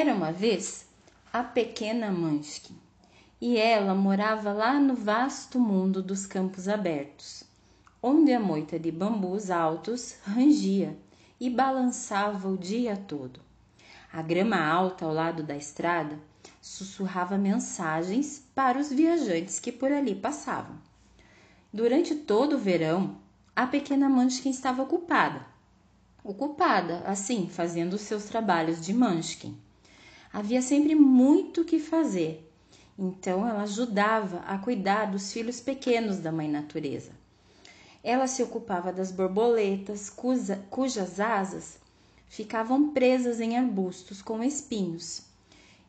[0.00, 0.86] Era uma vez
[1.32, 2.76] a pequena Munchkin,
[3.40, 7.42] e ela morava lá no vasto mundo dos campos abertos,
[8.00, 10.96] onde a moita de bambus altos rangia
[11.40, 13.40] e balançava o dia todo.
[14.12, 16.16] A grama alta ao lado da estrada
[16.62, 20.76] sussurrava mensagens para os viajantes que por ali passavam.
[21.72, 23.16] Durante todo o verão,
[23.56, 25.44] a pequena Munchkin estava ocupada.
[26.22, 29.58] Ocupada, assim, fazendo os seus trabalhos de Munchkin.
[30.32, 32.52] Havia sempre muito o que fazer,
[32.98, 37.12] então ela ajudava a cuidar dos filhos pequenos da mãe natureza.
[38.02, 41.78] Ela se ocupava das borboletas, cuja, cujas asas
[42.28, 45.22] ficavam presas em arbustos com espinhos,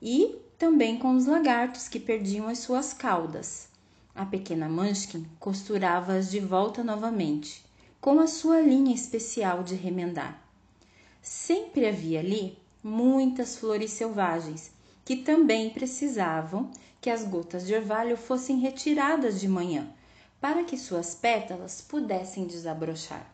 [0.00, 3.68] e também com os lagartos que perdiam as suas caudas.
[4.14, 7.64] A pequena Munchkin costurava-as de volta novamente,
[8.00, 10.42] com a sua linha especial de remendar.
[11.20, 14.70] Sempre havia ali muitas flores selvagens
[15.04, 19.88] que também precisavam que as gotas de orvalho fossem retiradas de manhã,
[20.40, 23.26] para que suas pétalas pudessem desabrochar.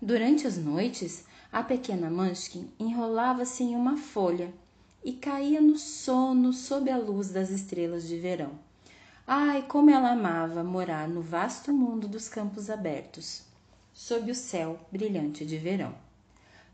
[0.00, 4.52] Durante as noites, a pequena Munchkin enrolava-se em uma folha
[5.04, 8.58] e caía no sono sob a luz das estrelas de verão.
[9.26, 13.42] Ai, como ela amava morar no vasto mundo dos campos abertos,
[13.92, 15.94] sob o céu brilhante de verão.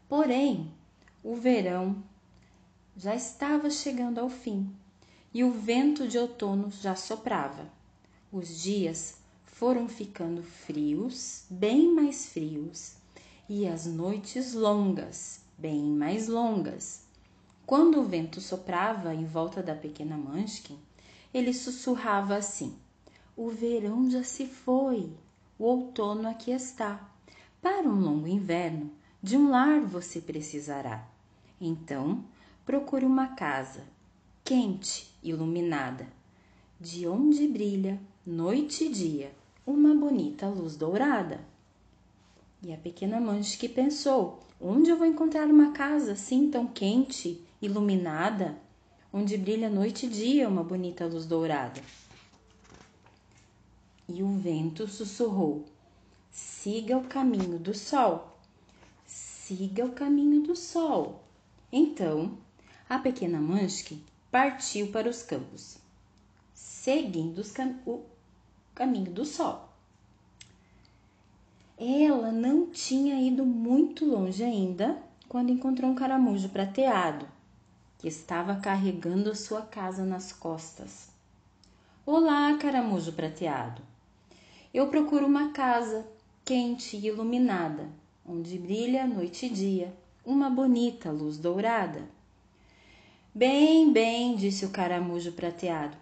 [0.08, 0.72] Porém,
[1.23, 2.03] o verão
[2.97, 4.75] já estava chegando ao fim
[5.33, 7.71] e o vento de outono já soprava.
[8.33, 12.95] Os dias foram ficando frios, bem mais frios,
[13.48, 17.03] e as noites longas, bem mais longas.
[17.67, 20.79] Quando o vento soprava em volta da pequena Munchkin,
[21.33, 22.75] ele sussurrava assim:
[23.37, 25.13] O verão já se foi,
[25.59, 27.09] o outono aqui está.
[27.61, 28.91] Para um longo inverno,
[29.23, 31.07] de um lar você precisará.
[31.61, 32.25] Então,
[32.65, 33.85] procure uma casa
[34.42, 36.08] quente, iluminada,
[36.81, 39.33] de onde brilha, noite e dia,
[39.67, 41.41] uma bonita luz dourada.
[42.63, 48.59] E a pequena Manche pensou: onde eu vou encontrar uma casa assim tão quente, iluminada,
[49.13, 51.80] onde brilha noite e dia uma bonita luz dourada?
[54.09, 55.64] E o vento sussurrou:
[56.30, 58.30] siga o caminho do sol,
[59.50, 61.24] siga o caminho do sol.
[61.72, 62.38] Então,
[62.88, 64.00] a pequena Munchkin
[64.30, 65.77] partiu para os campos,
[66.55, 68.05] seguindo cam o
[68.72, 69.68] caminho do sol.
[71.77, 77.27] Ela não tinha ido muito longe ainda quando encontrou um caramujo prateado
[77.98, 81.08] que estava carregando sua casa nas costas.
[82.06, 83.82] Olá, caramujo prateado.
[84.72, 86.06] Eu procuro uma casa
[86.44, 87.88] quente e iluminada,
[88.30, 89.92] onde brilha noite e dia
[90.24, 92.08] uma bonita luz dourada.
[93.35, 95.96] Bem, bem, disse o caramujo prateado.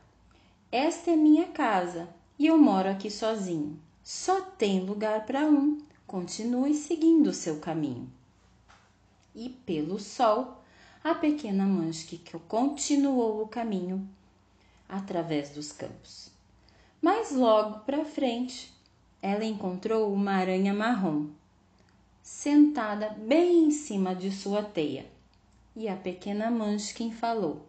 [0.70, 2.06] Esta é minha casa
[2.38, 3.80] e eu moro aqui sozinho.
[4.04, 5.78] Só tem lugar para um.
[6.06, 8.10] Continue seguindo o seu caminho.
[9.34, 10.62] E pelo sol,
[11.02, 14.06] a pequena Manche continuou o caminho
[14.86, 16.30] através dos campos.
[17.00, 18.70] Mas logo para frente,
[19.22, 21.28] ela encontrou uma aranha marrom
[22.28, 25.06] sentada bem em cima de sua teia.
[25.74, 27.66] E a pequena Munchkin falou: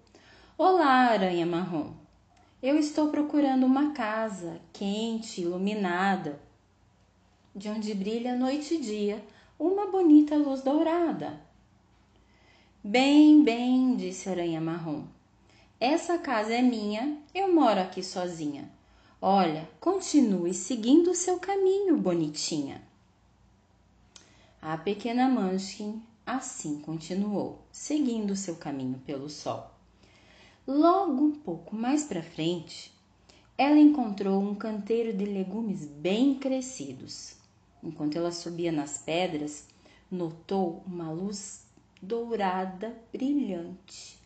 [0.57, 1.93] Olá, aranha marrom.
[2.61, 6.41] Eu estou procurando uma casa quente, iluminada,
[7.55, 9.23] de onde brilha noite e dia
[9.57, 11.39] uma bonita luz dourada.
[12.83, 15.05] Bem, bem, disse a aranha marrom.
[15.79, 18.69] Essa casa é minha, eu moro aqui sozinha.
[19.21, 22.88] Olha, continue seguindo o seu caminho, bonitinha.
[24.61, 29.71] A pequena Munchkin assim continuou, seguindo seu caminho pelo sol.
[30.67, 32.93] Logo um pouco mais para frente,
[33.57, 37.37] ela encontrou um canteiro de legumes bem crescidos.
[37.81, 39.65] Enquanto ela subia nas pedras,
[40.11, 41.65] notou uma luz
[42.01, 44.19] dourada brilhante.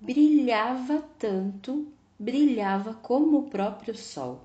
[0.00, 1.86] Brilhava tanto,
[2.18, 4.40] brilhava como o próprio sol.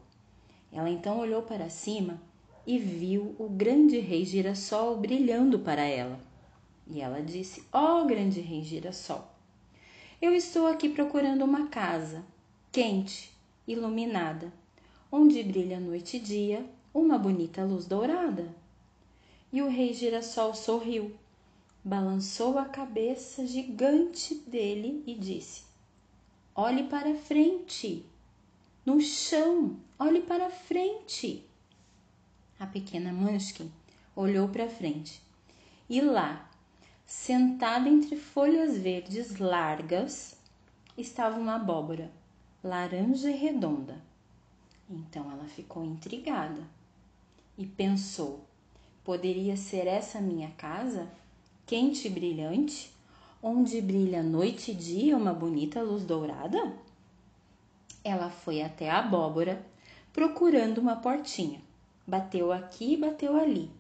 [0.74, 2.20] Ela então olhou para cima
[2.66, 6.20] e viu o grande rei girassol brilhando para ela.
[6.88, 9.28] E ela disse: Ó oh, grande rei girassol,
[10.22, 12.24] eu estou aqui procurando uma casa
[12.72, 13.32] quente,
[13.68, 14.52] iluminada,
[15.12, 18.54] onde brilha noite e dia uma bonita luz dourada.
[19.52, 21.14] E o rei girassol sorriu,
[21.84, 25.64] balançou a cabeça gigante dele e disse:
[26.56, 28.06] Olhe para frente,
[28.86, 31.46] no chão, olhe para frente.
[32.62, 33.72] A pequena Munchkin
[34.16, 35.20] olhou para frente
[35.90, 36.48] e lá,
[37.04, 40.38] sentada entre folhas verdes largas,
[40.96, 42.12] estava uma abóbora,
[42.64, 44.00] laranja e redonda.
[44.88, 46.62] Então ela ficou intrigada
[47.58, 48.46] e pensou:
[49.04, 51.10] poderia ser essa minha casa,
[51.66, 52.94] quente e brilhante,
[53.42, 56.78] onde brilha noite e dia uma bonita luz dourada?
[58.04, 59.66] Ela foi até a abóbora
[60.14, 61.71] procurando uma portinha.
[62.06, 63.72] Bateu aqui e bateu ali.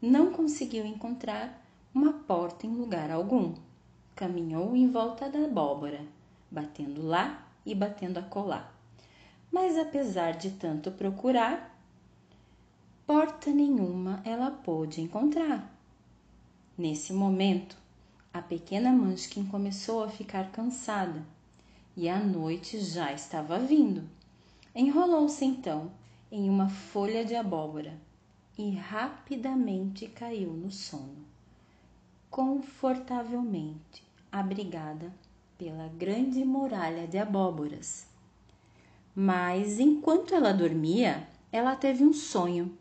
[0.00, 1.64] Não conseguiu encontrar
[1.94, 3.54] uma porta em lugar algum.
[4.14, 6.00] Caminhou em volta da abóbora,
[6.50, 8.70] batendo lá e batendo acolá.
[9.50, 11.74] Mas apesar de tanto procurar,
[13.06, 15.72] porta nenhuma ela pôde encontrar.
[16.76, 17.76] Nesse momento,
[18.32, 21.24] a pequena Munchkin começou a ficar cansada
[21.96, 24.06] e a noite já estava vindo.
[24.74, 25.90] Enrolou-se então
[26.30, 27.98] em uma folha de abóbora
[28.58, 31.24] e rapidamente caiu no sono,
[32.30, 34.02] confortavelmente
[34.32, 35.12] abrigada
[35.56, 38.06] pela grande muralha de abóboras.
[39.14, 42.76] Mas enquanto ela dormia, ela teve um sonho.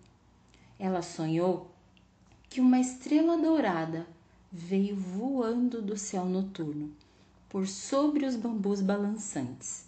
[0.77, 1.71] Ela sonhou
[2.49, 4.07] que uma estrela dourada
[4.51, 6.91] veio voando do céu noturno
[7.47, 9.85] por sobre os bambus balançantes,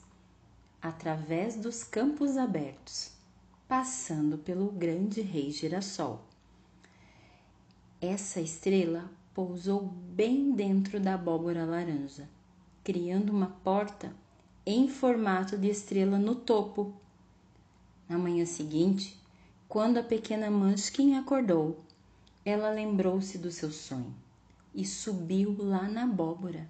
[0.82, 3.17] através dos campos abertos,
[3.68, 6.26] passando pelo grande rei girassol.
[8.00, 12.28] Essa estrela pousou bem dentro da abóbora laranja
[12.88, 14.14] criando uma porta
[14.66, 16.94] em formato de estrela no topo.
[18.08, 19.22] Na manhã seguinte,
[19.68, 21.84] quando a pequena Munchkin acordou,
[22.46, 24.16] ela lembrou-se do seu sonho
[24.74, 26.66] e subiu lá na abóbora.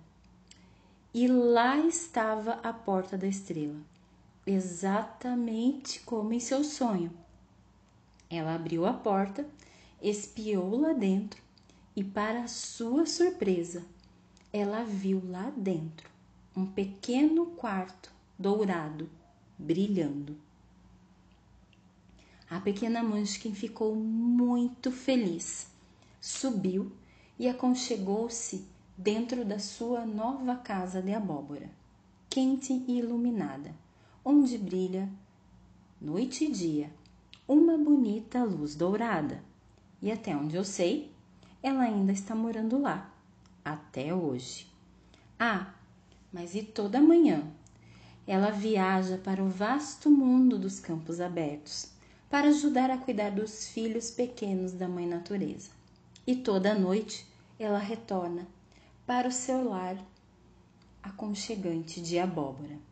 [1.13, 3.79] E lá estava a porta da estrela,
[4.47, 7.11] exatamente como em seu sonho.
[8.29, 9.45] Ela abriu a porta,
[10.01, 11.41] espiou lá dentro
[11.95, 13.85] e, para sua surpresa,
[14.51, 16.09] ela viu lá dentro
[16.55, 19.09] um pequeno quarto dourado
[19.57, 20.37] brilhando.
[22.49, 25.67] A pequena Munchkin ficou muito feliz.
[26.21, 26.91] Subiu
[27.37, 28.65] e aconchegou-se
[28.97, 31.69] dentro da sua nova casa de abóbora,
[32.29, 33.75] quente e iluminada,
[34.29, 35.07] onde brilha,
[36.01, 36.91] noite e dia,
[37.47, 39.41] uma bonita luz dourada.
[40.01, 41.13] E até onde eu sei,
[41.63, 43.09] ela ainda está morando lá
[43.63, 44.67] até hoje.
[45.39, 45.73] Ah,
[46.33, 47.47] mas e toda manhã?
[48.27, 51.89] Ela viaja para o vasto mundo dos campos abertos
[52.29, 55.69] para ajudar a cuidar dos filhos pequenos da Mãe Natureza.
[56.27, 57.25] E toda noite
[57.57, 58.45] ela retorna
[59.05, 59.95] para o seu lar
[61.01, 62.86] aconchegante de abóbora.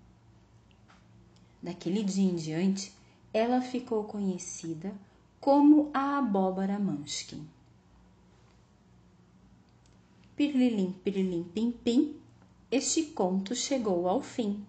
[1.65, 2.93] Daquele dia em diante,
[3.33, 4.93] ela ficou conhecida
[5.41, 7.43] como a abóbora Munchkin.
[10.35, 12.17] Pirlilim, pirlim, pim, pim,
[12.71, 14.63] este conto chegou ao fim.